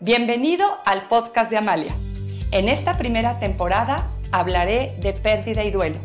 Bienvenido 0.00 0.78
al 0.84 1.08
podcast 1.08 1.50
de 1.50 1.56
Amalia. 1.56 1.92
En 2.52 2.68
esta 2.68 2.96
primera 2.96 3.40
temporada 3.40 4.08
hablaré 4.30 4.94
de 5.00 5.12
pérdida 5.12 5.64
y 5.64 5.72
duelo. 5.72 5.98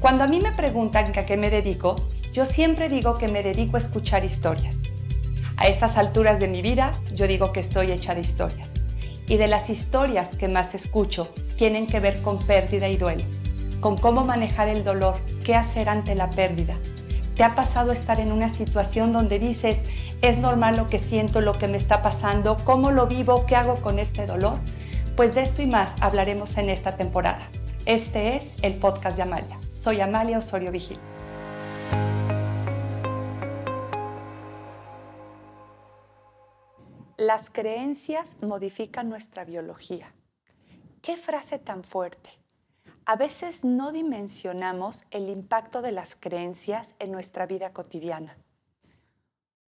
Cuando 0.00 0.24
a 0.24 0.26
mí 0.26 0.40
me 0.40 0.52
preguntan 0.52 1.12
a 1.14 1.26
qué 1.26 1.36
me 1.36 1.50
dedico, 1.50 1.96
yo 2.32 2.46
siempre 2.46 2.88
digo 2.88 3.18
que 3.18 3.28
me 3.28 3.42
dedico 3.42 3.76
a 3.76 3.80
escuchar 3.80 4.24
historias. 4.24 4.84
A 5.58 5.66
estas 5.66 5.98
alturas 5.98 6.38
de 6.38 6.48
mi 6.48 6.62
vida, 6.62 6.98
yo 7.14 7.26
digo 7.26 7.52
que 7.52 7.60
estoy 7.60 7.92
hecha 7.92 8.14
de 8.14 8.22
historias. 8.22 8.72
Y 9.26 9.36
de 9.36 9.46
las 9.46 9.68
historias 9.68 10.34
que 10.34 10.48
más 10.48 10.74
escucho 10.74 11.28
tienen 11.58 11.86
que 11.86 12.00
ver 12.00 12.22
con 12.22 12.38
pérdida 12.38 12.88
y 12.88 12.96
duelo, 12.96 13.24
con 13.80 13.98
cómo 13.98 14.24
manejar 14.24 14.68
el 14.68 14.84
dolor, 14.84 15.18
qué 15.44 15.54
hacer 15.54 15.90
ante 15.90 16.14
la 16.14 16.30
pérdida, 16.30 16.78
¿Te 17.38 17.44
ha 17.44 17.54
pasado 17.54 17.92
estar 17.92 18.18
en 18.18 18.32
una 18.32 18.48
situación 18.48 19.12
donde 19.12 19.38
dices, 19.38 19.84
es 20.22 20.38
normal 20.38 20.74
lo 20.76 20.88
que 20.88 20.98
siento, 20.98 21.40
lo 21.40 21.52
que 21.52 21.68
me 21.68 21.76
está 21.76 22.02
pasando, 22.02 22.56
cómo 22.64 22.90
lo 22.90 23.06
vivo, 23.06 23.46
qué 23.46 23.54
hago 23.54 23.76
con 23.80 24.00
este 24.00 24.26
dolor? 24.26 24.58
Pues 25.16 25.36
de 25.36 25.42
esto 25.42 25.62
y 25.62 25.68
más 25.68 25.94
hablaremos 26.02 26.58
en 26.58 26.68
esta 26.68 26.96
temporada. 26.96 27.48
Este 27.86 28.34
es 28.34 28.60
el 28.64 28.74
podcast 28.74 29.18
de 29.18 29.22
Amalia. 29.22 29.56
Soy 29.76 30.00
Amalia 30.00 30.38
Osorio 30.38 30.72
Vigil. 30.72 30.98
Las 37.16 37.50
creencias 37.50 38.36
modifican 38.42 39.08
nuestra 39.08 39.44
biología. 39.44 40.12
¿Qué 41.02 41.16
frase 41.16 41.60
tan 41.60 41.84
fuerte? 41.84 42.30
A 43.08 43.16
veces 43.16 43.64
no 43.64 43.90
dimensionamos 43.90 45.06
el 45.10 45.30
impacto 45.30 45.80
de 45.80 45.92
las 45.92 46.14
creencias 46.14 46.94
en 46.98 47.10
nuestra 47.10 47.46
vida 47.46 47.72
cotidiana. 47.72 48.36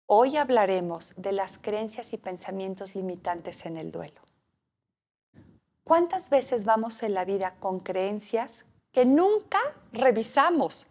Hoy 0.06 0.36
hablaremos 0.36 1.14
de 1.16 1.30
las 1.30 1.56
creencias 1.56 2.12
y 2.12 2.16
pensamientos 2.16 2.96
limitantes 2.96 3.66
en 3.66 3.76
el 3.76 3.92
duelo. 3.92 4.20
¿Cuántas 5.84 6.28
veces 6.28 6.64
vamos 6.64 7.04
en 7.04 7.14
la 7.14 7.24
vida 7.24 7.54
con 7.60 7.78
creencias 7.78 8.66
que 8.90 9.04
nunca 9.04 9.60
revisamos, 9.92 10.88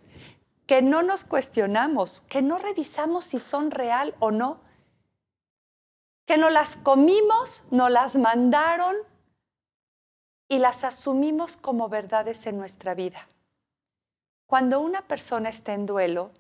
que 0.66 0.82
no 0.82 1.04
nos 1.04 1.26
cuestionamos, 1.26 2.22
que 2.22 2.42
no 2.42 2.58
revisamos 2.58 3.26
si 3.26 3.40
son 3.40 3.70
real 3.70 4.16
o 4.20 4.32
no, 4.32 4.62
que 6.26 6.38
no 6.38 6.50
las 6.50 6.78
comimos, 6.78 7.66
no 7.70 7.90
las 7.90 8.16
mandaron, 8.16 8.96
y 10.50 10.58
las 10.58 10.84
asumimos 10.84 11.56
como 11.56 11.88
verdades 11.88 12.48
en 12.48 12.58
nuestra 12.58 12.96
vida. 12.96 13.28
Cuando 14.48 14.80
una 14.80 15.04
persona 15.04 15.50
está 15.50 15.76
en 15.76 15.86
duelo, 15.86 16.32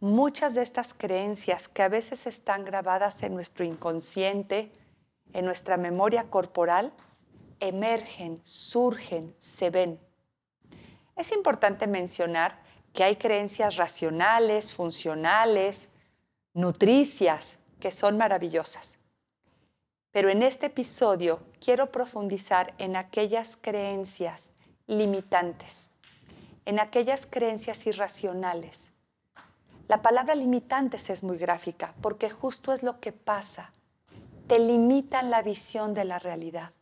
muchas 0.00 0.54
de 0.54 0.62
estas 0.62 0.92
creencias 0.92 1.68
que 1.68 1.82
a 1.82 1.88
veces 1.88 2.26
están 2.26 2.64
grabadas 2.64 3.22
en 3.22 3.34
nuestro 3.34 3.64
inconsciente, 3.64 4.72
en 5.32 5.44
nuestra 5.44 5.76
memoria 5.76 6.24
corporal, 6.24 6.92
emergen, 7.60 8.40
surgen, 8.42 9.32
se 9.38 9.70
ven. 9.70 10.00
Es 11.16 11.30
importante 11.30 11.86
mencionar 11.86 12.60
que 12.92 13.04
hay 13.04 13.14
creencias 13.14 13.76
racionales, 13.76 14.74
funcionales, 14.74 15.92
nutricias, 16.52 17.58
que 17.78 17.92
son 17.92 18.18
maravillosas. 18.18 18.98
Pero 20.12 20.28
en 20.28 20.42
este 20.42 20.66
episodio 20.66 21.40
quiero 21.58 21.90
profundizar 21.90 22.74
en 22.76 22.96
aquellas 22.96 23.56
creencias 23.56 24.52
limitantes, 24.86 25.90
en 26.66 26.78
aquellas 26.78 27.24
creencias 27.26 27.86
irracionales. 27.86 28.92
La 29.88 30.02
palabra 30.02 30.34
limitantes 30.34 31.08
es 31.08 31.24
muy 31.24 31.38
gráfica 31.38 31.94
porque 32.02 32.30
justo 32.30 32.72
es 32.72 32.82
lo 32.82 33.00
que 33.00 33.12
pasa. 33.12 33.72
Te 34.48 34.58
limitan 34.58 35.30
la 35.30 35.40
visión 35.40 35.94
de 35.94 36.04
la 36.04 36.18
realidad. 36.18 36.72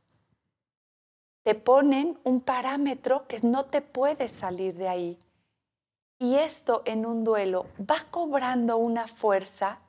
Te 1.44 1.54
ponen 1.54 2.18
un 2.24 2.40
parámetro 2.40 3.28
que 3.28 3.40
no 3.42 3.64
te 3.64 3.80
puedes 3.80 4.32
salir 4.32 4.74
de 4.74 4.88
ahí. 4.88 5.18
Y 6.18 6.34
esto 6.34 6.82
en 6.84 7.06
un 7.06 7.24
duelo 7.24 7.66
va 7.78 8.04
cobrando 8.10 8.76
una 8.76 9.06
fuerza 9.08 9.80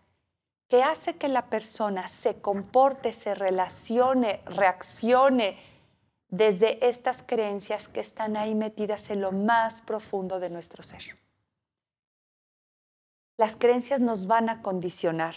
que 0.71 0.83
hace 0.83 1.17
que 1.17 1.27
la 1.27 1.47
persona 1.47 2.07
se 2.07 2.39
comporte, 2.39 3.11
se 3.11 3.35
relacione, 3.35 4.39
reaccione 4.45 5.57
desde 6.29 6.87
estas 6.87 7.23
creencias 7.23 7.89
que 7.89 7.99
están 7.99 8.37
ahí 8.37 8.55
metidas 8.55 9.09
en 9.09 9.19
lo 9.19 9.33
más 9.33 9.81
profundo 9.81 10.39
de 10.39 10.49
nuestro 10.49 10.81
ser. 10.81 11.17
Las 13.35 13.57
creencias 13.57 13.99
nos 13.99 14.27
van 14.27 14.47
a 14.47 14.61
condicionar 14.61 15.35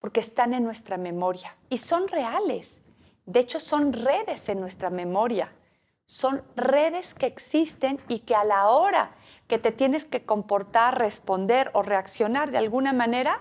porque 0.00 0.18
están 0.18 0.54
en 0.54 0.64
nuestra 0.64 0.96
memoria 0.96 1.56
y 1.70 1.78
son 1.78 2.08
reales. 2.08 2.84
De 3.26 3.38
hecho, 3.38 3.60
son 3.60 3.92
redes 3.92 4.48
en 4.48 4.58
nuestra 4.58 4.90
memoria. 4.90 5.52
Son 6.06 6.42
redes 6.56 7.14
que 7.14 7.26
existen 7.26 8.00
y 8.08 8.18
que 8.18 8.34
a 8.34 8.42
la 8.42 8.70
hora 8.70 9.14
que 9.46 9.58
te 9.58 9.70
tienes 9.70 10.04
que 10.04 10.24
comportar, 10.24 10.98
responder 10.98 11.70
o 11.74 11.84
reaccionar 11.84 12.50
de 12.50 12.58
alguna 12.58 12.92
manera, 12.92 13.40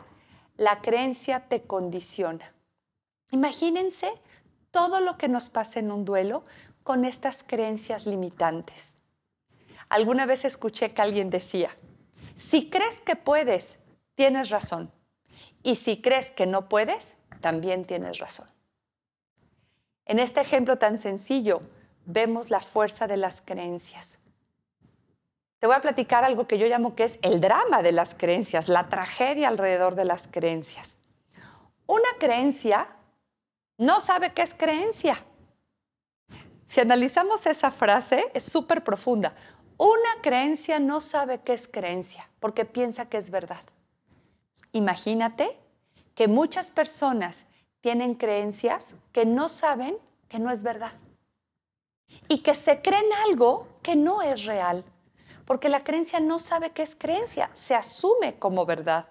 la 0.58 0.82
creencia 0.82 1.48
te 1.48 1.64
condiciona. 1.64 2.54
Imagínense 3.32 4.12
todo 4.72 5.00
lo 5.00 5.18
que 5.18 5.28
nos 5.28 5.50
pasa 5.50 5.80
en 5.80 5.92
un 5.92 6.06
duelo 6.06 6.44
con 6.84 7.06
estas 7.06 7.44
creencias 7.44 8.06
limitantes. 8.06 9.00
Alguna 9.90 10.26
vez 10.26 10.46
escuché 10.46 10.94
que 10.94 11.02
alguien 11.02 11.30
decía, 11.30 11.70
si 12.36 12.70
crees 12.70 13.02
que 13.02 13.16
puedes, 13.16 13.84
tienes 14.16 14.50
razón. 14.50 14.92
Y 15.64 15.76
si 15.76 16.02
crees 16.02 16.32
que 16.32 16.46
no 16.46 16.70
puedes, 16.70 17.18
también 17.42 17.86
tienes 17.86 18.20
razón. 18.20 18.48
En 20.06 20.20
este 20.20 20.42
ejemplo 20.42 20.78
tan 20.78 20.98
sencillo 20.98 21.62
vemos 22.06 22.50
la 22.50 22.62
fuerza 22.62 23.08
de 23.08 23.18
las 23.18 23.42
creencias 23.42 24.21
te 25.62 25.68
voy 25.68 25.76
a 25.76 25.82
platicar 25.82 26.24
algo 26.24 26.48
que 26.48 26.58
yo 26.58 26.66
llamo 26.66 26.96
que 26.96 27.04
es 27.04 27.20
el 27.22 27.40
drama 27.40 27.84
de 27.84 27.92
las 27.92 28.16
creencias, 28.16 28.68
la 28.68 28.90
tragedia 28.90 29.48
alrededor 29.48 29.94
de 29.94 30.06
las 30.06 30.28
creencias. 30.28 30.98
Una 31.86 32.10
creencia 32.18 32.88
no 33.78 34.00
sabe 34.00 34.34
qué 34.34 34.42
es 34.42 34.56
creencia. 34.56 35.24
Si 36.66 36.82
analizamos 36.82 37.46
esa 37.46 37.70
frase, 37.70 38.26
es 38.34 38.44
súper 38.44 38.84
profunda. 38.84 39.36
Una 39.78 40.24
creencia 40.24 40.80
no 40.80 41.00
sabe 41.00 41.42
qué 41.42 41.54
es 41.54 41.68
creencia 41.68 42.28
porque 42.40 42.66
piensa 42.66 43.08
que 43.08 43.18
es 43.18 43.30
verdad. 43.30 43.62
Imagínate 44.72 45.60
que 46.16 46.28
muchas 46.28 46.72
personas 46.72 47.46
tienen 47.82 48.16
creencias 48.16 48.96
que 49.12 49.28
no 49.28 49.48
saben 49.48 49.96
que 50.28 50.40
no 50.40 50.50
es 50.50 50.64
verdad 50.64 50.94
y 52.28 52.40
que 52.40 52.56
se 52.56 52.82
creen 52.82 53.14
algo 53.28 53.68
que 53.84 53.96
no 53.96 54.24
es 54.24 54.46
real 54.46 54.84
porque 55.52 55.68
la 55.68 55.84
creencia 55.84 56.22
no 56.22 56.40
sabe 56.40 56.70
qué 56.70 56.82
es 56.82 56.96
creencia, 56.96 57.50
se 57.52 57.76
asume 57.76 58.36
como 58.40 58.66
verdad, 58.66 59.10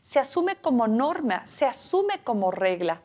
se 0.00 0.18
asume 0.18 0.56
como 0.56 0.86
norma, 0.86 1.46
se 1.46 1.64
asume 1.64 2.20
como 2.24 2.50
regla. 2.50 3.00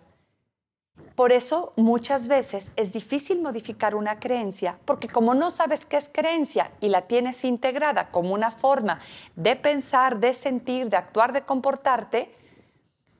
Por 1.15 1.31
eso 1.31 1.71
muchas 1.77 2.27
veces 2.27 2.73
es 2.75 2.91
difícil 2.91 3.41
modificar 3.41 3.95
una 3.95 4.19
creencia, 4.19 4.79
porque 4.83 5.07
como 5.07 5.33
no 5.33 5.49
sabes 5.49 5.85
qué 5.85 5.95
es 5.95 6.09
creencia 6.09 6.71
y 6.81 6.89
la 6.89 7.03
tienes 7.03 7.45
integrada 7.45 8.11
como 8.11 8.33
una 8.33 8.51
forma 8.51 8.99
de 9.37 9.55
pensar, 9.55 10.19
de 10.19 10.33
sentir, 10.33 10.89
de 10.89 10.97
actuar, 10.97 11.31
de 11.31 11.43
comportarte, 11.43 12.35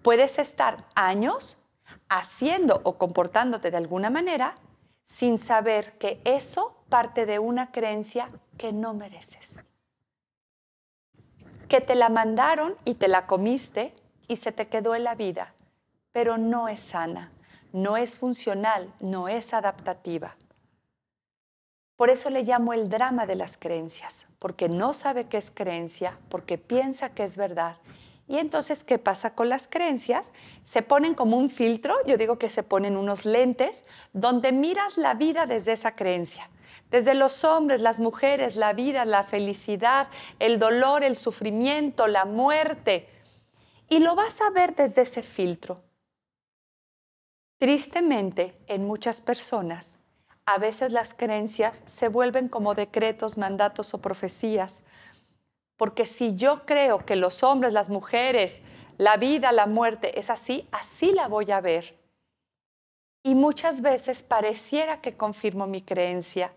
puedes 0.02 0.40
estar 0.40 0.88
años 0.94 1.58
haciendo 2.10 2.82
o 2.84 2.98
comportándote 2.98 3.72
de 3.72 3.78
alguna 3.78 4.10
manera 4.10 4.56
sin 5.06 5.40
saber 5.40 5.98
que 6.00 6.20
eso 6.26 6.83
parte 6.94 7.26
de 7.26 7.40
una 7.40 7.72
creencia 7.72 8.30
que 8.56 8.72
no 8.72 8.94
mereces. 8.94 9.64
Que 11.68 11.82
te 11.82 11.96
la 11.96 12.10
mandaron 12.10 12.76
y 12.86 12.94
te 12.94 13.08
la 13.08 13.26
comiste 13.26 13.96
y 14.28 14.36
se 14.36 14.52
te 14.52 14.68
quedó 14.68 14.94
en 14.94 15.04
la 15.04 15.16
vida, 15.16 15.56
pero 16.12 16.38
no 16.38 16.68
es 16.68 16.82
sana, 16.82 17.32
no 17.72 17.98
es 17.98 18.16
funcional, 18.16 18.94
no 19.00 19.28
es 19.28 19.56
adaptativa. 19.56 20.36
Por 21.96 22.12
eso 22.12 22.30
le 22.30 22.44
llamo 22.44 22.74
el 22.74 22.90
drama 22.90 23.26
de 23.26 23.38
las 23.38 23.58
creencias, 23.58 24.28
porque 24.38 24.70
no 24.70 24.94
sabe 24.94 25.26
qué 25.26 25.38
es 25.38 25.50
creencia, 25.50 26.20
porque 26.30 26.60
piensa 26.60 27.16
que 27.16 27.24
es 27.24 27.38
verdad. 27.38 27.78
Y 28.28 28.38
entonces, 28.38 28.84
¿qué 28.84 29.00
pasa 29.00 29.34
con 29.34 29.50
las 29.50 29.68
creencias? 29.68 30.32
Se 30.64 30.84
ponen 30.84 31.16
como 31.16 31.38
un 31.38 31.50
filtro, 31.50 31.96
yo 32.06 32.18
digo 32.18 32.38
que 32.38 32.52
se 32.52 32.62
ponen 32.62 32.98
unos 32.98 33.26
lentes, 33.26 33.84
donde 34.14 34.52
miras 34.52 35.00
la 35.00 35.16
vida 35.16 35.48
desde 35.48 35.72
esa 35.72 35.96
creencia 35.96 36.52
desde 36.94 37.16
los 37.16 37.44
hombres, 37.44 37.82
las 37.82 38.00
mujeres, 38.00 38.56
la 38.56 38.72
vida, 38.74 39.04
la 39.04 39.24
felicidad, 39.24 40.10
el 40.38 40.60
dolor, 40.60 41.04
el 41.04 41.16
sufrimiento, 41.16 42.06
la 42.06 42.26
muerte. 42.26 43.10
Y 43.90 43.98
lo 43.98 44.14
vas 44.14 44.42
a 44.42 44.52
ver 44.52 44.76
desde 44.76 45.02
ese 45.02 45.24
filtro. 45.24 45.82
Tristemente, 47.58 48.56
en 48.68 48.86
muchas 48.86 49.22
personas, 49.22 50.02
a 50.46 50.60
veces 50.60 50.92
las 50.92 51.16
creencias 51.16 51.82
se 51.84 52.10
vuelven 52.10 52.48
como 52.48 52.76
decretos, 52.76 53.40
mandatos 53.40 53.96
o 53.96 53.98
profecías. 53.98 54.84
Porque 55.78 56.06
si 56.06 56.36
yo 56.36 56.64
creo 56.64 57.08
que 57.08 57.16
los 57.16 57.42
hombres, 57.42 57.74
las 57.74 57.90
mujeres, 57.90 58.62
la 59.00 59.18
vida, 59.18 59.52
la 59.52 59.66
muerte 59.66 60.20
es 60.20 60.30
así, 60.30 60.68
así 60.72 61.12
la 61.12 61.28
voy 61.28 61.50
a 61.50 61.60
ver. 61.60 61.98
Y 63.24 63.34
muchas 63.34 63.82
veces 63.82 64.22
pareciera 64.22 65.02
que 65.02 65.18
confirmo 65.18 65.66
mi 65.66 65.82
creencia 65.82 66.54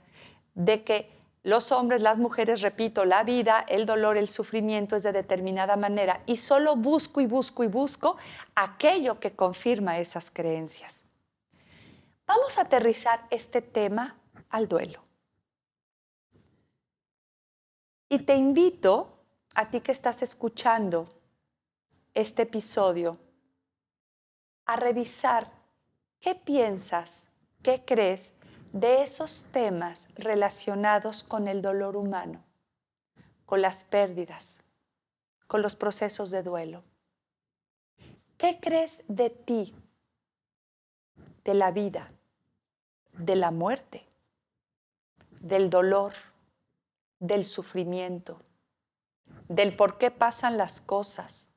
de 0.56 0.82
que 0.82 1.12
los 1.44 1.70
hombres, 1.70 2.02
las 2.02 2.18
mujeres, 2.18 2.60
repito, 2.60 3.04
la 3.04 3.22
vida, 3.22 3.64
el 3.68 3.86
dolor, 3.86 4.16
el 4.16 4.28
sufrimiento 4.28 4.96
es 4.96 5.04
de 5.04 5.12
determinada 5.12 5.76
manera 5.76 6.22
y 6.26 6.38
solo 6.38 6.74
busco 6.74 7.20
y 7.20 7.26
busco 7.26 7.62
y 7.62 7.68
busco 7.68 8.16
aquello 8.56 9.20
que 9.20 9.36
confirma 9.36 10.00
esas 10.00 10.28
creencias. 10.28 11.08
Vamos 12.26 12.58
a 12.58 12.62
aterrizar 12.62 13.28
este 13.30 13.62
tema 13.62 14.16
al 14.50 14.66
duelo. 14.66 15.04
Y 18.08 18.20
te 18.20 18.34
invito 18.34 19.20
a 19.54 19.70
ti 19.70 19.80
que 19.80 19.92
estás 19.92 20.22
escuchando 20.22 21.08
este 22.14 22.42
episodio 22.42 23.18
a 24.64 24.76
revisar 24.76 25.52
qué 26.18 26.34
piensas, 26.34 27.28
qué 27.62 27.84
crees 27.84 28.35
de 28.76 29.02
esos 29.02 29.46
temas 29.52 30.10
relacionados 30.16 31.24
con 31.24 31.48
el 31.48 31.62
dolor 31.62 31.96
humano, 31.96 32.44
con 33.46 33.62
las 33.62 33.84
pérdidas, 33.84 34.62
con 35.46 35.62
los 35.62 35.74
procesos 35.74 36.30
de 36.30 36.42
duelo. 36.42 36.84
¿Qué 38.36 38.60
crees 38.60 39.02
de 39.08 39.30
ti, 39.30 39.74
de 41.42 41.54
la 41.54 41.70
vida, 41.70 42.10
de 43.14 43.36
la 43.36 43.50
muerte, 43.50 44.04
del 45.40 45.70
dolor, 45.70 46.12
del 47.18 47.44
sufrimiento, 47.44 48.42
del 49.48 49.74
por 49.74 49.96
qué 49.96 50.10
pasan 50.10 50.58
las 50.58 50.82
cosas, 50.82 51.48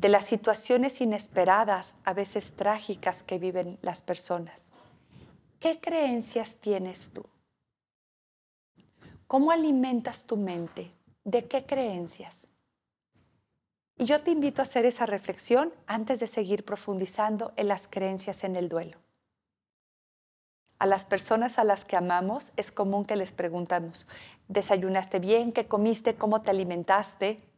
de 0.00 0.08
las 0.08 0.24
situaciones 0.24 1.02
inesperadas, 1.02 1.96
a 2.04 2.14
veces 2.14 2.56
trágicas 2.56 3.22
que 3.22 3.38
viven 3.38 3.78
las 3.82 4.00
personas. 4.00 4.70
¿Qué 5.58 5.78
creencias 5.78 6.58
tienes 6.60 7.12
tú? 7.12 7.26
¿Cómo 9.26 9.50
alimentas 9.50 10.26
tu 10.26 10.38
mente? 10.38 10.90
¿De 11.22 11.44
qué 11.44 11.66
creencias? 11.66 12.46
Y 13.98 14.06
yo 14.06 14.22
te 14.22 14.30
invito 14.30 14.62
a 14.62 14.64
hacer 14.64 14.86
esa 14.86 15.04
reflexión 15.04 15.70
antes 15.86 16.18
de 16.18 16.28
seguir 16.28 16.64
profundizando 16.64 17.52
en 17.56 17.68
las 17.68 17.86
creencias 17.86 18.42
en 18.42 18.56
el 18.56 18.70
duelo. 18.70 18.96
A 20.78 20.86
las 20.86 21.04
personas 21.04 21.58
a 21.58 21.64
las 21.64 21.84
que 21.84 21.96
amamos 21.96 22.52
es 22.56 22.72
común 22.72 23.04
que 23.04 23.16
les 23.16 23.32
preguntamos, 23.32 24.08
¿desayunaste 24.48 25.18
bien? 25.18 25.52
¿Qué 25.52 25.66
comiste? 25.66 26.14
¿Cómo 26.14 26.40
te 26.40 26.48
alimentaste? 26.48 27.49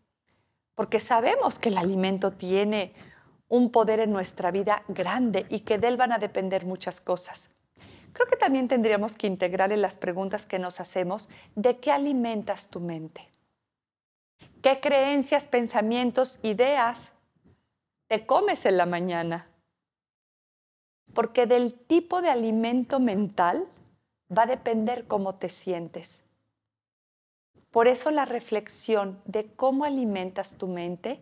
Porque 0.74 1.00
sabemos 1.00 1.58
que 1.58 1.68
el 1.68 1.78
alimento 1.78 2.32
tiene 2.32 2.92
un 3.48 3.70
poder 3.70 4.00
en 4.00 4.12
nuestra 4.12 4.50
vida 4.50 4.82
grande 4.88 5.46
y 5.50 5.60
que 5.60 5.78
de 5.78 5.88
él 5.88 5.96
van 5.96 6.12
a 6.12 6.18
depender 6.18 6.64
muchas 6.64 7.00
cosas. 7.00 7.50
Creo 8.12 8.26
que 8.26 8.36
también 8.36 8.68
tendríamos 8.68 9.16
que 9.16 9.26
integrar 9.26 9.72
en 9.72 9.82
las 9.82 9.96
preguntas 9.96 10.46
que 10.46 10.58
nos 10.58 10.80
hacemos 10.80 11.28
de 11.54 11.78
qué 11.78 11.92
alimentas 11.92 12.70
tu 12.70 12.80
mente. 12.80 13.28
¿Qué 14.62 14.80
creencias, 14.80 15.48
pensamientos, 15.48 16.38
ideas 16.42 17.18
te 18.08 18.26
comes 18.26 18.64
en 18.64 18.76
la 18.76 18.86
mañana? 18.86 19.48
Porque 21.14 21.46
del 21.46 21.74
tipo 21.74 22.22
de 22.22 22.30
alimento 22.30 23.00
mental 23.00 23.66
va 24.36 24.42
a 24.42 24.46
depender 24.46 25.06
cómo 25.06 25.34
te 25.34 25.48
sientes. 25.48 26.31
Por 27.72 27.88
eso 27.88 28.10
la 28.10 28.26
reflexión 28.26 29.20
de 29.24 29.46
cómo 29.56 29.84
alimentas 29.84 30.58
tu 30.58 30.68
mente 30.68 31.18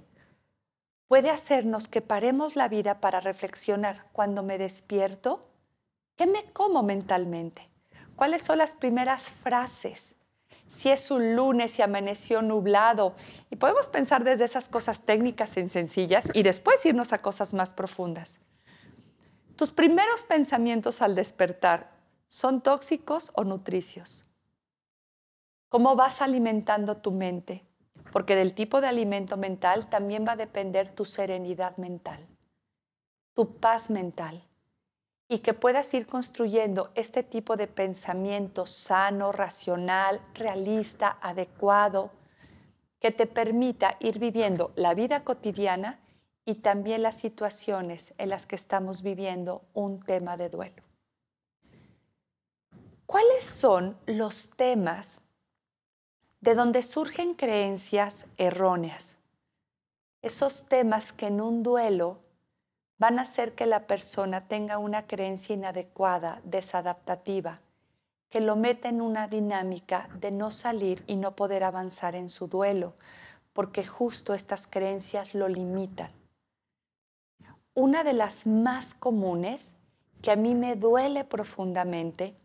puede 1.06 1.30
hacernos 1.30 1.86
que 1.86 2.02
paremos 2.02 2.56
la 2.56 2.68
vida 2.68 3.00
para 3.00 3.20
reflexionar 3.20 4.06
cuando 4.12 4.42
me 4.42 4.58
despierto, 4.58 5.48
¿qué 6.16 6.26
me 6.26 6.44
como 6.52 6.82
mentalmente? 6.82 7.70
¿Cuáles 8.16 8.42
son 8.42 8.58
las 8.58 8.72
primeras 8.74 9.30
frases? 9.30 10.16
Si 10.68 10.88
es 10.90 11.10
un 11.12 11.36
lunes 11.36 11.78
y 11.78 11.82
amaneció 11.82 12.42
nublado, 12.42 13.14
y 13.50 13.56
podemos 13.56 13.88
pensar 13.88 14.24
desde 14.24 14.44
esas 14.44 14.68
cosas 14.68 15.04
técnicas 15.04 15.56
y 15.56 15.68
sencillas 15.68 16.30
y 16.32 16.42
después 16.42 16.84
irnos 16.84 17.12
a 17.12 17.22
cosas 17.22 17.54
más 17.54 17.72
profundas. 17.72 18.40
¿Tus 19.56 19.70
primeros 19.70 20.24
pensamientos 20.24 21.00
al 21.00 21.14
despertar 21.14 21.90
son 22.28 22.60
tóxicos 22.60 23.30
o 23.34 23.44
nutricios? 23.44 24.29
¿Cómo 25.70 25.94
vas 25.94 26.20
alimentando 26.20 26.96
tu 26.96 27.12
mente? 27.12 27.64
Porque 28.12 28.34
del 28.34 28.54
tipo 28.54 28.80
de 28.80 28.88
alimento 28.88 29.36
mental 29.36 29.88
también 29.88 30.26
va 30.26 30.32
a 30.32 30.36
depender 30.36 30.92
tu 30.92 31.04
serenidad 31.04 31.76
mental, 31.76 32.26
tu 33.34 33.56
paz 33.58 33.88
mental. 33.88 34.42
Y 35.28 35.38
que 35.38 35.54
puedas 35.54 35.94
ir 35.94 36.08
construyendo 36.08 36.90
este 36.96 37.22
tipo 37.22 37.56
de 37.56 37.68
pensamiento 37.68 38.66
sano, 38.66 39.30
racional, 39.30 40.20
realista, 40.34 41.18
adecuado, 41.22 42.10
que 42.98 43.12
te 43.12 43.26
permita 43.26 43.96
ir 44.00 44.18
viviendo 44.18 44.72
la 44.74 44.92
vida 44.94 45.22
cotidiana 45.22 46.00
y 46.44 46.56
también 46.56 47.04
las 47.04 47.16
situaciones 47.16 48.12
en 48.18 48.30
las 48.30 48.44
que 48.44 48.56
estamos 48.56 49.02
viviendo 49.02 49.62
un 49.72 50.00
tema 50.00 50.36
de 50.36 50.48
duelo. 50.48 50.82
¿Cuáles 53.06 53.44
son 53.44 53.96
los 54.06 54.50
temas 54.56 55.29
de 56.40 56.54
donde 56.54 56.82
surgen 56.82 57.34
creencias 57.34 58.26
erróneas. 58.38 59.18
Esos 60.22 60.68
temas 60.68 61.12
que 61.12 61.26
en 61.26 61.40
un 61.40 61.62
duelo 61.62 62.18
van 62.98 63.18
a 63.18 63.22
hacer 63.22 63.54
que 63.54 63.66
la 63.66 63.86
persona 63.86 64.46
tenga 64.48 64.78
una 64.78 65.06
creencia 65.06 65.54
inadecuada, 65.54 66.40
desadaptativa, 66.44 67.60
que 68.28 68.40
lo 68.40 68.56
meta 68.56 68.88
en 68.88 69.00
una 69.00 69.26
dinámica 69.28 70.08
de 70.18 70.30
no 70.30 70.50
salir 70.50 71.02
y 71.06 71.16
no 71.16 71.34
poder 71.34 71.64
avanzar 71.64 72.14
en 72.14 72.28
su 72.28 72.46
duelo, 72.46 72.94
porque 73.52 73.84
justo 73.84 74.34
estas 74.34 74.66
creencias 74.66 75.34
lo 75.34 75.48
limitan. 75.48 76.10
Una 77.74 78.04
de 78.04 78.12
las 78.12 78.46
más 78.46 78.94
comunes, 78.94 79.76
que 80.22 80.30
a 80.30 80.36
mí 80.36 80.54
me 80.54 80.76
duele 80.76 81.24
profundamente, 81.24 82.36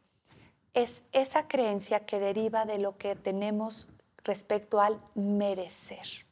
es 0.75 1.05
esa 1.13 1.47
creencia 1.47 2.05
que 2.05 2.19
deriva 2.19 2.65
de 2.65 2.77
lo 2.77 2.97
que 2.97 3.15
tenemos 3.15 3.89
respecto 4.23 4.81
al 4.81 5.01
merecer. 5.15 6.25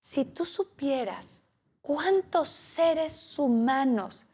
Si 0.00 0.24
tú 0.24 0.46
supieras 0.46 1.50
cuántos 1.82 2.48
seres 2.48 3.38
humanos 3.38 4.26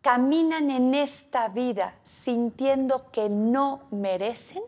caminan 0.00 0.70
en 0.70 0.94
esta 0.94 1.48
vida 1.48 1.98
sintiendo 2.04 3.10
que 3.10 3.28
no 3.28 3.88
merecen, 3.90 4.62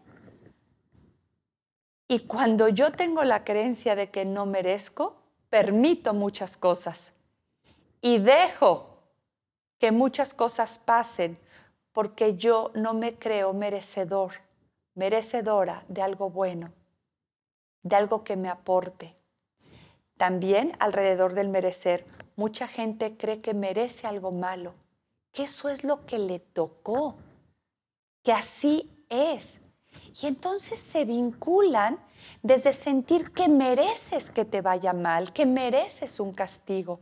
y 2.09 2.21
cuando 2.21 2.69
yo 2.69 2.91
tengo 2.91 3.23
la 3.23 3.45
creencia 3.45 3.95
de 3.95 4.11
que 4.11 4.25
no 4.25 4.47
merezco, 4.47 5.23
permito 5.49 6.13
muchas 6.13 6.57
cosas 6.57 7.13
y 8.01 8.19
dejo 8.19 8.99
que 9.79 9.93
muchas 9.93 10.35
cosas 10.35 10.79
pasen 10.79 11.39
porque 11.99 12.37
yo 12.37 12.71
no 12.75 12.95
me 12.95 13.17
creo 13.17 13.53
merecedor, 13.53 14.35
merecedora 14.95 15.83
de 15.89 16.01
algo 16.01 16.31
bueno, 16.31 16.73
de 17.83 17.97
algo 17.97 18.23
que 18.23 18.37
me 18.37 18.49
aporte. 18.49 19.17
También 20.17 20.77
alrededor 20.79 21.35
del 21.35 21.49
merecer, 21.49 22.07
mucha 22.37 22.69
gente 22.69 23.17
cree 23.17 23.41
que 23.41 23.53
merece 23.53 24.07
algo 24.07 24.31
malo, 24.31 24.75
que 25.33 25.43
eso 25.43 25.69
es 25.69 25.83
lo 25.83 26.07
que 26.07 26.21
le 26.21 26.39
tocó, 26.39 27.17
que 28.23 28.31
así 28.31 28.89
es. 29.09 29.61
Y 30.23 30.29
entonces 30.29 30.79
se 30.79 31.05
vinculan 31.05 31.99
desde 32.45 32.73
sentir 32.75 33.33
que 33.33 33.49
mereces 33.49 34.31
que 34.31 34.45
te 34.45 34.61
vaya 34.61 34.93
mal, 34.93 35.33
que 35.33 35.47
mereces 35.47 36.21
un 36.21 36.33
castigo. 36.33 37.01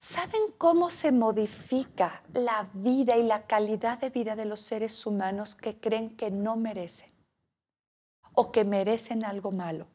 ¿Saben 0.00 0.52
cómo 0.58 0.90
se 0.90 1.10
modifica 1.10 2.22
la 2.32 2.70
vida 2.72 3.16
y 3.16 3.24
la 3.24 3.46
calidad 3.46 3.98
de 3.98 4.10
vida 4.10 4.36
de 4.36 4.44
los 4.44 4.60
seres 4.60 5.04
humanos 5.04 5.56
que 5.56 5.80
creen 5.80 6.16
que 6.16 6.30
no 6.30 6.56
merecen 6.56 7.10
o 8.32 8.52
que 8.52 8.64
merecen 8.64 9.24
algo 9.24 9.50
malo? 9.50 9.88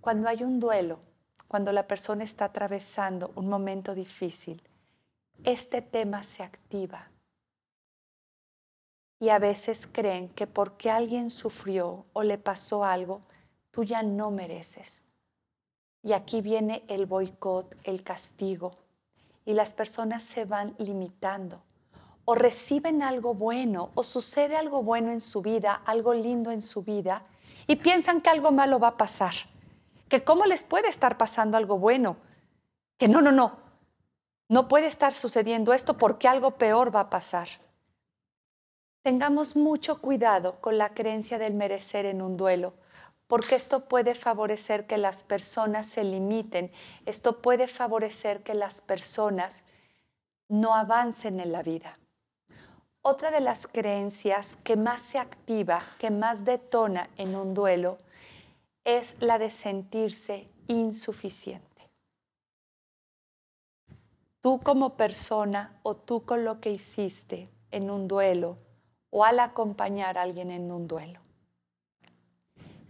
Cuando 0.00 0.28
hay 0.28 0.44
un 0.44 0.60
duelo, 0.60 1.00
cuando 1.48 1.72
la 1.72 1.88
persona 1.88 2.22
está 2.22 2.44
atravesando 2.44 3.32
un 3.34 3.48
momento 3.48 3.92
difícil, 3.92 4.62
este 5.42 5.82
tema 5.82 6.22
se 6.22 6.44
activa. 6.44 7.10
Y 9.18 9.30
a 9.30 9.40
veces 9.40 9.88
creen 9.88 10.28
que 10.28 10.46
porque 10.46 10.92
alguien 10.92 11.28
sufrió 11.30 12.06
o 12.12 12.22
le 12.22 12.38
pasó 12.38 12.84
algo, 12.84 13.20
tú 13.72 13.82
ya 13.82 14.04
no 14.04 14.30
mereces. 14.30 15.03
Y 16.04 16.12
aquí 16.12 16.42
viene 16.42 16.84
el 16.86 17.06
boicot, 17.06 17.74
el 17.84 18.02
castigo. 18.02 18.76
Y 19.46 19.54
las 19.54 19.72
personas 19.72 20.22
se 20.22 20.44
van 20.44 20.74
limitando. 20.78 21.62
O 22.26 22.34
reciben 22.34 23.02
algo 23.02 23.34
bueno, 23.34 23.90
o 23.94 24.02
sucede 24.02 24.56
algo 24.56 24.82
bueno 24.82 25.10
en 25.10 25.20
su 25.20 25.42
vida, 25.42 25.80
algo 25.86 26.14
lindo 26.14 26.50
en 26.50 26.60
su 26.60 26.82
vida, 26.82 27.22
y 27.66 27.76
piensan 27.76 28.20
que 28.20 28.30
algo 28.30 28.52
malo 28.52 28.78
va 28.78 28.88
a 28.88 28.96
pasar. 28.96 29.32
Que 30.08 30.22
cómo 30.22 30.44
les 30.44 30.62
puede 30.62 30.88
estar 30.88 31.16
pasando 31.16 31.56
algo 31.56 31.78
bueno. 31.78 32.16
Que 32.98 33.08
no, 33.08 33.22
no, 33.22 33.32
no. 33.32 33.58
no 34.48 34.68
puede 34.68 34.86
estar 34.86 35.14
sucediendo 35.14 35.72
esto 35.72 35.96
porque 35.96 36.28
algo 36.28 36.52
peor 36.52 36.94
va 36.94 37.00
a 37.00 37.10
pasar. 37.10 37.48
Tengamos 39.02 39.56
mucho 39.56 40.00
cuidado 40.00 40.60
con 40.60 40.78
la 40.78 40.94
creencia 40.94 41.38
del 41.38 41.54
merecer 41.54 42.06
en 42.06 42.22
un 42.22 42.36
duelo, 42.36 42.74
porque 43.34 43.56
esto 43.56 43.86
puede 43.86 44.14
favorecer 44.14 44.86
que 44.86 44.96
las 44.96 45.24
personas 45.24 45.86
se 45.86 46.04
limiten, 46.04 46.70
esto 47.04 47.42
puede 47.42 47.66
favorecer 47.66 48.44
que 48.44 48.54
las 48.54 48.80
personas 48.80 49.64
no 50.48 50.76
avancen 50.76 51.40
en 51.40 51.50
la 51.50 51.64
vida. 51.64 51.98
Otra 53.02 53.32
de 53.32 53.40
las 53.40 53.66
creencias 53.66 54.54
que 54.54 54.76
más 54.76 55.00
se 55.00 55.18
activa, 55.18 55.82
que 55.98 56.12
más 56.12 56.44
detona 56.44 57.10
en 57.16 57.34
un 57.34 57.54
duelo, 57.54 57.98
es 58.84 59.20
la 59.20 59.40
de 59.40 59.50
sentirse 59.50 60.48
insuficiente. 60.68 61.90
Tú 64.42 64.60
como 64.60 64.96
persona 64.96 65.80
o 65.82 65.96
tú 65.96 66.24
con 66.24 66.44
lo 66.44 66.60
que 66.60 66.70
hiciste 66.70 67.48
en 67.72 67.90
un 67.90 68.06
duelo 68.06 68.58
o 69.10 69.24
al 69.24 69.40
acompañar 69.40 70.18
a 70.18 70.22
alguien 70.22 70.52
en 70.52 70.70
un 70.70 70.86
duelo. 70.86 71.23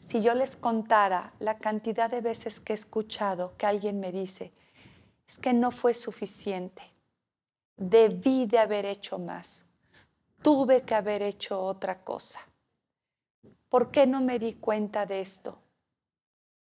Si 0.04 0.20
yo 0.20 0.34
les 0.34 0.54
contara 0.54 1.32
la 1.40 1.56
cantidad 1.56 2.11
de 2.11 2.20
veces 2.20 2.61
que 2.61 2.75
he 2.75 2.76
escuchado 2.76 3.56
que 3.56 3.64
alguien 3.64 4.00
me 4.00 4.12
dice, 4.12 4.52
es 5.26 5.38
que 5.38 5.54
no 5.54 5.70
fue 5.70 5.94
suficiente, 5.94 6.82
debí 7.78 8.44
de 8.44 8.58
haber 8.58 8.84
hecho 8.84 9.18
más, 9.18 9.64
tuve 10.42 10.82
que 10.82 10.94
haber 10.94 11.23
hecho 11.23 11.58
otra 11.58 12.04
cosa. 12.04 12.40
¿Por 13.70 13.90
qué 13.90 14.06
no 14.06 14.20
me 14.20 14.38
di 14.38 14.52
cuenta 14.52 15.06
de 15.06 15.23
esto? 15.23 15.58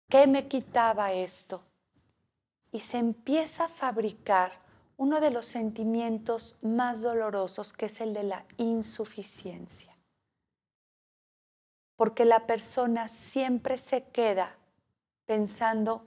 ¿Qué 0.08 0.28
me 0.28 0.48
quitaba 0.48 1.12
esto? 1.12 1.64
Y 2.72 2.80
se 2.80 3.00
empieza 3.00 3.66
a 3.66 3.70
fabricar 3.70 4.52
uno 4.98 5.20
de 5.20 5.32
los 5.32 5.48
sentimientos 5.48 6.60
más 6.62 7.02
dolorosos, 7.02 7.74
que 7.74 7.88
es 7.88 8.02
el 8.02 8.14
de 8.14 8.24
la 8.24 8.46
insuficiencia. 8.58 9.95
Porque 11.96 12.26
la 12.26 12.46
persona 12.46 13.10
siempre 13.10 13.78
se 13.78 14.04
queda 14.10 14.56
pensando 15.26 16.06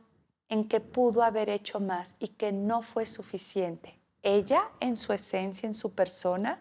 en 0.48 0.68
que 0.68 0.80
pudo 0.80 1.22
haber 1.22 1.48
hecho 1.48 1.80
más 1.80 2.16
y 2.18 2.28
que 2.28 2.52
no 2.52 2.82
fue 2.82 3.06
suficiente. 3.06 3.98
Ella 4.22 4.70
en 4.80 4.96
su 4.96 5.12
esencia, 5.12 5.66
en 5.66 5.74
su 5.74 5.92
persona 5.92 6.60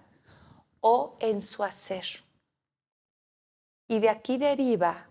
o 0.82 1.16
en 1.20 1.42
su 1.42 1.64
hacer. 1.64 2.06
Y 3.88 4.00
de 4.00 4.10
aquí 4.10 4.38
deriva 4.38 5.08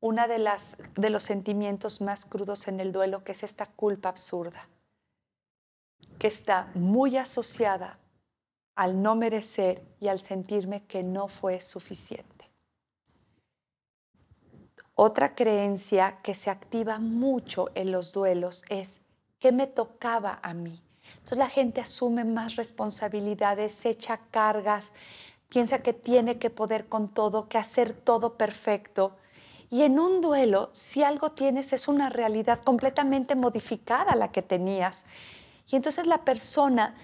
una 0.00 0.28
de 0.28 0.38
las 0.38 0.78
de 0.94 1.10
los 1.10 1.24
sentimientos 1.24 2.00
más 2.00 2.24
crudos 2.24 2.68
en 2.68 2.80
el 2.80 2.92
duelo, 2.92 3.24
que 3.24 3.32
es 3.32 3.42
esta 3.42 3.66
culpa 3.66 4.10
absurda, 4.10 4.68
que 6.18 6.28
está 6.28 6.70
muy 6.74 7.16
asociada 7.16 7.98
al 8.76 9.02
no 9.02 9.16
merecer 9.16 9.82
y 9.98 10.08
al 10.08 10.20
sentirme 10.20 10.84
que 10.84 11.02
no 11.02 11.26
fue 11.26 11.60
suficiente. 11.60 12.37
Otra 15.00 15.36
creencia 15.36 16.18
que 16.24 16.34
se 16.34 16.50
activa 16.50 16.98
mucho 16.98 17.68
en 17.76 17.92
los 17.92 18.12
duelos 18.12 18.64
es 18.68 19.00
¿qué 19.38 19.52
me 19.52 19.68
tocaba 19.68 20.40
a 20.42 20.54
mí? 20.54 20.82
Entonces 21.18 21.38
la 21.38 21.48
gente 21.48 21.80
asume 21.80 22.24
más 22.24 22.56
responsabilidades, 22.56 23.86
echa 23.86 24.18
cargas, 24.32 24.92
piensa 25.48 25.84
que 25.84 25.92
tiene 25.92 26.40
que 26.40 26.50
poder 26.50 26.88
con 26.88 27.14
todo, 27.14 27.48
que 27.48 27.58
hacer 27.58 27.92
todo 27.92 28.36
perfecto 28.36 29.14
y 29.70 29.82
en 29.82 30.00
un 30.00 30.20
duelo, 30.20 30.70
si 30.72 31.04
algo 31.04 31.30
tienes, 31.30 31.72
es 31.72 31.86
una 31.86 32.08
realidad 32.08 32.58
completamente 32.64 33.36
modificada 33.36 34.10
a 34.10 34.16
la 34.16 34.32
que 34.32 34.42
tenías. 34.42 35.06
Y 35.70 35.76
entonces 35.76 36.08
la 36.08 36.24
persona 36.24 36.96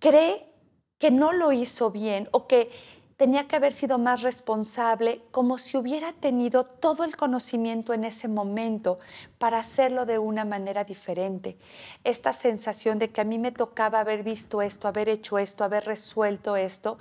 cree 0.00 0.52
que 0.98 1.12
no 1.12 1.30
lo 1.30 1.52
hizo 1.52 1.92
bien 1.92 2.28
o 2.32 2.48
que 2.48 2.68
tenía 3.16 3.46
que 3.48 3.56
haber 3.56 3.72
sido 3.72 3.98
más 3.98 4.22
responsable, 4.22 5.22
como 5.30 5.58
si 5.58 5.76
hubiera 5.76 6.12
tenido 6.12 6.64
todo 6.64 7.04
el 7.04 7.16
conocimiento 7.16 7.94
en 7.94 8.04
ese 8.04 8.28
momento 8.28 8.98
para 9.38 9.58
hacerlo 9.58 10.06
de 10.06 10.18
una 10.18 10.44
manera 10.44 10.84
diferente. 10.84 11.56
Esta 12.04 12.32
sensación 12.32 12.98
de 12.98 13.10
que 13.10 13.20
a 13.20 13.24
mí 13.24 13.38
me 13.38 13.52
tocaba 13.52 14.00
haber 14.00 14.22
visto 14.22 14.62
esto, 14.62 14.88
haber 14.88 15.08
hecho 15.08 15.38
esto, 15.38 15.64
haber 15.64 15.84
resuelto 15.84 16.56
esto, 16.56 16.98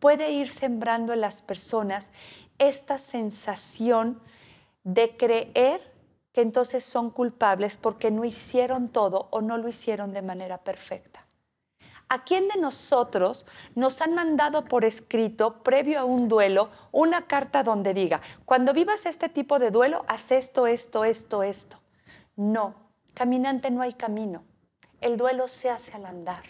puede 0.00 0.30
ir 0.30 0.50
sembrando 0.50 1.12
en 1.12 1.20
las 1.20 1.42
personas 1.42 2.12
esta 2.58 2.98
sensación 2.98 4.20
de 4.84 5.16
creer 5.16 5.92
que 6.32 6.40
entonces 6.40 6.84
son 6.84 7.10
culpables 7.10 7.76
porque 7.76 8.10
no 8.10 8.24
hicieron 8.24 8.88
todo 8.88 9.28
o 9.30 9.40
no 9.40 9.58
lo 9.58 9.68
hicieron 9.68 10.12
de 10.12 10.22
manera 10.22 10.58
perfecta. 10.58 11.27
¿A 12.10 12.24
quién 12.24 12.48
de 12.48 12.58
nosotros 12.58 13.44
nos 13.74 14.00
han 14.00 14.14
mandado 14.14 14.64
por 14.64 14.84
escrito, 14.84 15.62
previo 15.62 16.00
a 16.00 16.04
un 16.04 16.28
duelo, 16.28 16.70
una 16.90 17.26
carta 17.26 17.62
donde 17.62 17.92
diga, 17.92 18.22
cuando 18.46 18.72
vivas 18.72 19.04
este 19.04 19.28
tipo 19.28 19.58
de 19.58 19.70
duelo, 19.70 20.04
haz 20.08 20.32
esto, 20.32 20.66
esto, 20.66 21.04
esto, 21.04 21.42
esto? 21.42 21.78
No, 22.34 22.74
caminante 23.12 23.70
no 23.70 23.82
hay 23.82 23.92
camino. 23.92 24.44
El 25.02 25.18
duelo 25.18 25.48
se 25.48 25.68
hace 25.68 25.94
al 25.96 26.06
andar. 26.06 26.44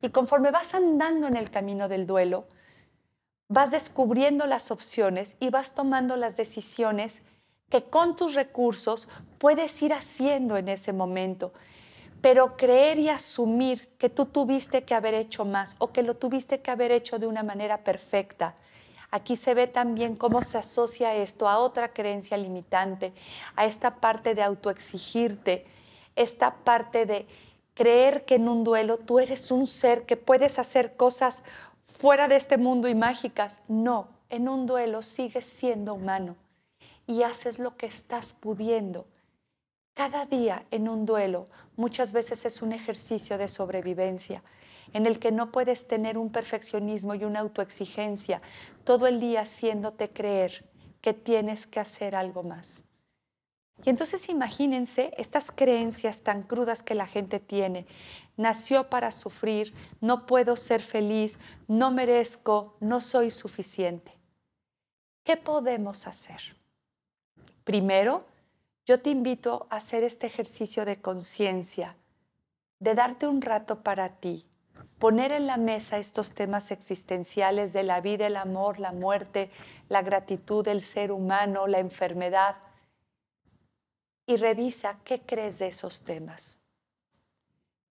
Y 0.00 0.08
conforme 0.08 0.50
vas 0.50 0.74
andando 0.74 1.26
en 1.26 1.36
el 1.36 1.50
camino 1.50 1.88
del 1.88 2.06
duelo, 2.06 2.46
vas 3.48 3.72
descubriendo 3.72 4.46
las 4.46 4.70
opciones 4.70 5.36
y 5.40 5.50
vas 5.50 5.74
tomando 5.74 6.16
las 6.16 6.38
decisiones 6.38 7.22
que 7.68 7.84
con 7.84 8.16
tus 8.16 8.34
recursos 8.34 9.08
puedes 9.38 9.80
ir 9.82 9.92
haciendo 9.92 10.56
en 10.56 10.68
ese 10.68 10.92
momento. 10.92 11.52
Pero 12.20 12.56
creer 12.56 12.98
y 12.98 13.08
asumir 13.08 13.88
que 13.98 14.08
tú 14.08 14.26
tuviste 14.26 14.84
que 14.84 14.94
haber 14.94 15.14
hecho 15.14 15.44
más 15.44 15.76
o 15.78 15.92
que 15.92 16.02
lo 16.02 16.16
tuviste 16.16 16.60
que 16.60 16.70
haber 16.70 16.92
hecho 16.92 17.18
de 17.18 17.26
una 17.26 17.42
manera 17.42 17.78
perfecta. 17.78 18.54
Aquí 19.10 19.36
se 19.36 19.54
ve 19.54 19.66
también 19.66 20.14
cómo 20.14 20.42
se 20.42 20.58
asocia 20.58 21.14
esto 21.16 21.48
a 21.48 21.58
otra 21.58 21.92
creencia 21.92 22.36
limitante, 22.36 23.12
a 23.56 23.64
esta 23.64 23.96
parte 23.96 24.34
de 24.34 24.42
autoexigirte, 24.42 25.66
esta 26.14 26.54
parte 26.54 27.06
de 27.06 27.26
creer 27.74 28.24
que 28.24 28.36
en 28.36 28.48
un 28.48 28.62
duelo 28.62 28.98
tú 28.98 29.18
eres 29.18 29.50
un 29.50 29.66
ser 29.66 30.04
que 30.04 30.16
puedes 30.16 30.58
hacer 30.58 30.96
cosas 30.96 31.42
fuera 31.82 32.28
de 32.28 32.36
este 32.36 32.56
mundo 32.56 32.88
y 32.88 32.94
mágicas. 32.94 33.62
No, 33.66 34.08
en 34.28 34.48
un 34.48 34.66
duelo 34.66 35.02
sigues 35.02 35.46
siendo 35.46 35.94
humano 35.94 36.36
y 37.06 37.24
haces 37.24 37.58
lo 37.58 37.76
que 37.76 37.86
estás 37.86 38.32
pudiendo. 38.32 39.06
Cada 39.94 40.24
día 40.24 40.64
en 40.70 40.88
un 40.88 41.04
duelo 41.04 41.48
muchas 41.80 42.12
veces 42.12 42.44
es 42.44 42.62
un 42.62 42.72
ejercicio 42.72 43.38
de 43.38 43.48
sobrevivencia 43.48 44.42
en 44.92 45.06
el 45.06 45.18
que 45.18 45.32
no 45.32 45.50
puedes 45.50 45.88
tener 45.88 46.18
un 46.18 46.30
perfeccionismo 46.30 47.14
y 47.14 47.24
una 47.24 47.40
autoexigencia 47.40 48.42
todo 48.84 49.06
el 49.06 49.18
día 49.18 49.40
haciéndote 49.40 50.10
creer 50.10 50.68
que 51.00 51.14
tienes 51.14 51.66
que 51.66 51.80
hacer 51.80 52.14
algo 52.14 52.42
más. 52.42 52.84
Y 53.82 53.88
entonces 53.88 54.28
imagínense 54.28 55.14
estas 55.16 55.50
creencias 55.50 56.22
tan 56.22 56.42
crudas 56.42 56.82
que 56.82 56.94
la 56.94 57.06
gente 57.06 57.40
tiene 57.40 57.86
nació 58.36 58.90
para 58.90 59.10
sufrir, 59.10 59.72
no 60.00 60.26
puedo 60.26 60.56
ser 60.56 60.82
feliz, 60.82 61.38
no 61.66 61.90
merezco, 61.90 62.76
no 62.80 63.00
soy 63.00 63.30
suficiente. 63.30 64.12
¿Qué 65.24 65.36
podemos 65.36 66.06
hacer? 66.06 66.40
Primero, 67.64 68.26
yo 68.90 69.00
te 69.00 69.10
invito 69.10 69.68
a 69.70 69.76
hacer 69.76 70.02
este 70.02 70.26
ejercicio 70.26 70.84
de 70.84 71.00
conciencia, 71.00 71.94
de 72.80 72.96
darte 72.96 73.28
un 73.28 73.40
rato 73.40 73.84
para 73.84 74.16
ti, 74.16 74.44
poner 74.98 75.30
en 75.30 75.46
la 75.46 75.58
mesa 75.58 75.98
estos 75.98 76.34
temas 76.34 76.72
existenciales 76.72 77.72
de 77.72 77.84
la 77.84 78.00
vida, 78.00 78.26
el 78.26 78.34
amor, 78.34 78.80
la 78.80 78.90
muerte, 78.90 79.52
la 79.88 80.02
gratitud 80.02 80.64
del 80.64 80.82
ser 80.82 81.12
humano, 81.12 81.68
la 81.68 81.78
enfermedad, 81.78 82.56
y 84.26 84.34
revisa 84.34 84.98
qué 85.04 85.20
crees 85.20 85.60
de 85.60 85.68
esos 85.68 86.02
temas. 86.02 86.60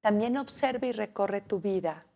También 0.01 0.35
observa 0.35 0.85
y 0.87 0.91
recorre 0.91 1.39
tu 1.39 1.61
vida, 1.61 2.07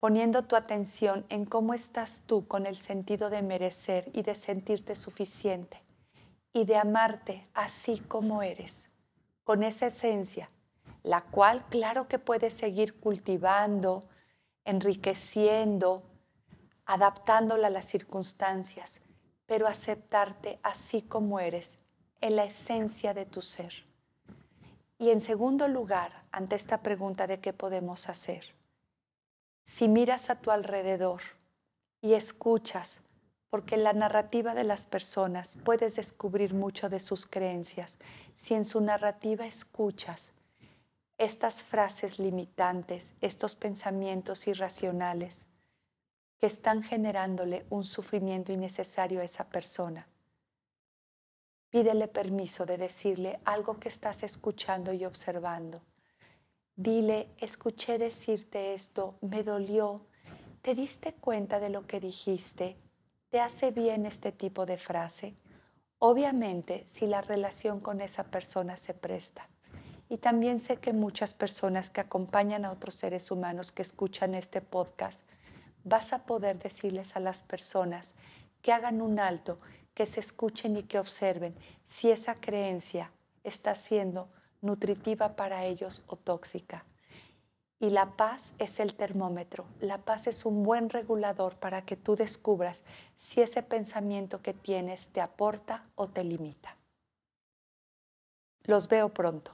poniendo 0.00 0.44
tu 0.44 0.56
atención 0.56 1.26
en 1.28 1.44
cómo 1.44 1.74
estás 1.74 2.24
tú 2.26 2.48
con 2.48 2.64
el 2.64 2.78
sentido 2.78 3.28
de 3.28 3.42
merecer 3.42 4.10
y 4.14 4.22
de 4.22 4.34
sentirte 4.34 4.94
suficiente 4.94 5.85
y 6.56 6.64
de 6.64 6.78
amarte 6.78 7.46
así 7.52 7.98
como 7.98 8.42
eres, 8.42 8.90
con 9.44 9.62
esa 9.62 9.88
esencia, 9.88 10.48
la 11.02 11.20
cual 11.20 11.66
claro 11.68 12.08
que 12.08 12.18
puedes 12.18 12.54
seguir 12.54 12.98
cultivando, 12.98 14.08
enriqueciendo, 14.64 16.02
adaptándola 16.86 17.66
a 17.66 17.70
las 17.70 17.84
circunstancias, 17.84 19.02
pero 19.44 19.68
aceptarte 19.68 20.58
así 20.62 21.02
como 21.02 21.40
eres, 21.40 21.82
en 22.22 22.36
la 22.36 22.44
esencia 22.44 23.12
de 23.12 23.26
tu 23.26 23.42
ser. 23.42 23.84
Y 24.98 25.10
en 25.10 25.20
segundo 25.20 25.68
lugar, 25.68 26.22
ante 26.32 26.56
esta 26.56 26.80
pregunta 26.80 27.26
de 27.26 27.38
qué 27.38 27.52
podemos 27.52 28.08
hacer, 28.08 28.54
si 29.62 29.88
miras 29.88 30.30
a 30.30 30.40
tu 30.40 30.50
alrededor 30.50 31.20
y 32.00 32.14
escuchas, 32.14 33.02
porque 33.50 33.76
la 33.76 33.92
narrativa 33.92 34.54
de 34.54 34.64
las 34.64 34.86
personas 34.86 35.58
puedes 35.64 35.96
descubrir 35.96 36.54
mucho 36.54 36.88
de 36.88 37.00
sus 37.00 37.26
creencias, 37.26 37.96
si 38.36 38.54
en 38.54 38.64
su 38.64 38.80
narrativa 38.80 39.46
escuchas 39.46 40.32
estas 41.18 41.62
frases 41.62 42.18
limitantes, 42.18 43.14
estos 43.20 43.54
pensamientos 43.54 44.46
irracionales 44.46 45.46
que 46.38 46.46
están 46.46 46.82
generándole 46.82 47.64
un 47.70 47.84
sufrimiento 47.84 48.52
innecesario 48.52 49.20
a 49.20 49.24
esa 49.24 49.48
persona. 49.48 50.06
Pídele 51.70 52.08
permiso 52.08 52.66
de 52.66 52.76
decirle 52.76 53.40
algo 53.44 53.78
que 53.78 53.88
estás 53.88 54.22
escuchando 54.22 54.92
y 54.92 55.04
observando. 55.04 55.80
Dile, 56.74 57.30
escuché 57.38 57.96
decirte 57.96 58.74
esto, 58.74 59.18
me 59.22 59.42
dolió, 59.42 60.06
¿te 60.60 60.74
diste 60.74 61.14
cuenta 61.14 61.58
de 61.58 61.70
lo 61.70 61.86
que 61.86 62.00
dijiste? 62.00 62.76
¿Te 63.30 63.40
hace 63.40 63.72
bien 63.72 64.06
este 64.06 64.30
tipo 64.30 64.66
de 64.66 64.78
frase? 64.78 65.34
Obviamente, 65.98 66.84
si 66.86 67.06
la 67.06 67.22
relación 67.22 67.80
con 67.80 68.00
esa 68.00 68.24
persona 68.24 68.76
se 68.76 68.94
presta. 68.94 69.48
Y 70.08 70.18
también 70.18 70.60
sé 70.60 70.76
que 70.76 70.92
muchas 70.92 71.34
personas 71.34 71.90
que 71.90 72.00
acompañan 72.00 72.64
a 72.64 72.70
otros 72.70 72.94
seres 72.94 73.32
humanos 73.32 73.72
que 73.72 73.82
escuchan 73.82 74.36
este 74.36 74.60
podcast, 74.60 75.24
vas 75.82 76.12
a 76.12 76.24
poder 76.24 76.58
decirles 76.60 77.16
a 77.16 77.20
las 77.20 77.42
personas 77.42 78.14
que 78.62 78.72
hagan 78.72 79.02
un 79.02 79.18
alto, 79.18 79.58
que 79.92 80.06
se 80.06 80.20
escuchen 80.20 80.76
y 80.76 80.84
que 80.84 81.00
observen 81.00 81.56
si 81.84 82.12
esa 82.12 82.36
creencia 82.36 83.10
está 83.42 83.74
siendo 83.74 84.28
nutritiva 84.60 85.34
para 85.34 85.64
ellos 85.64 86.04
o 86.06 86.14
tóxica. 86.14 86.84
Y 87.78 87.90
la 87.90 88.16
paz 88.16 88.54
es 88.58 88.80
el 88.80 88.94
termómetro. 88.94 89.66
La 89.80 89.98
paz 89.98 90.26
es 90.28 90.46
un 90.46 90.62
buen 90.62 90.88
regulador 90.88 91.56
para 91.56 91.82
que 91.82 91.94
tú 91.94 92.16
descubras 92.16 92.84
si 93.16 93.42
ese 93.42 93.62
pensamiento 93.62 94.40
que 94.40 94.54
tienes 94.54 95.12
te 95.12 95.20
aporta 95.20 95.84
o 95.94 96.08
te 96.08 96.24
limita. 96.24 96.76
Los 98.62 98.88
veo 98.88 99.10
pronto. 99.10 99.52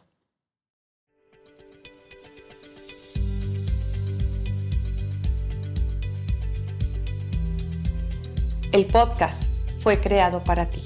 El 8.70 8.86
podcast 8.86 9.50
fue 9.80 10.00
creado 10.00 10.42
para 10.44 10.70
ti, 10.70 10.82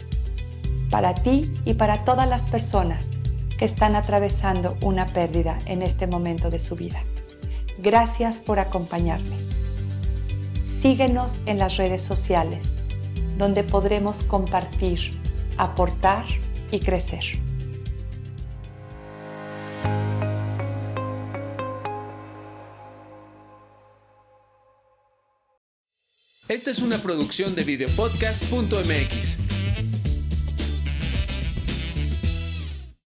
para 0.91 1.15
ti 1.15 1.55
y 1.65 1.75
para 1.75 2.05
todas 2.05 2.29
las 2.29 2.51
personas 2.51 3.11
que 3.59 3.67
están 3.67 3.95
atravesando 3.95 4.77
una 4.83 5.07
pérdida 5.07 5.59
en 5.67 5.83
este 5.83 6.07
momento 6.07 6.51
de 6.51 6.59
su 6.59 6.75
vida. 6.75 7.05
Gracias 7.79 8.41
por 8.41 8.59
acompañarme. 8.59 9.37
Síguenos 10.63 11.41
en 11.47 11.59
las 11.59 11.77
redes 11.77 12.03
sociales, 12.03 12.75
donde 13.39 13.65
podremos 13.65 14.23
compartir, 14.25 15.21
aportar 15.59 16.25
y 16.71 16.81
crecer. 16.81 17.25
Esta 26.49 26.71
es 26.71 26.79
una 26.79 26.99
producción 26.99 27.57
de 27.57 27.65
videopodcast.mx. 27.65 29.56